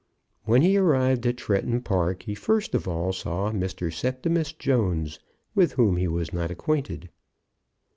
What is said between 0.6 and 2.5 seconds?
he arrived at Tretton Park he